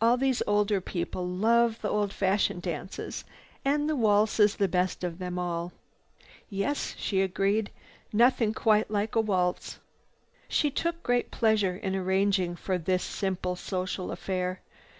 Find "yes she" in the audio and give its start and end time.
6.48-7.20